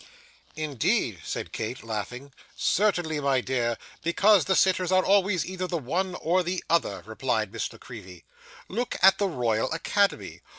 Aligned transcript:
'Indeed!' 0.55 1.21
said 1.23 1.51
Kate, 1.51 1.83
laughing. 1.83 2.33
'Certainly, 2.57 3.19
my 3.19 3.39
dear; 3.39 3.77
because 4.01 4.45
the 4.45 4.55
sitters 4.55 4.91
are 4.91 5.05
always 5.05 5.45
either 5.45 5.67
the 5.67 5.77
one 5.77 6.15
or 6.15 6.41
the 6.41 6.63
other,' 6.71 7.03
replied 7.05 7.53
Miss 7.53 7.71
La 7.71 7.77
Creevy. 7.77 8.25
'Look 8.67 8.95
at 9.03 9.19
the 9.19 9.27
Royal 9.27 9.71
Academy! 9.71 10.41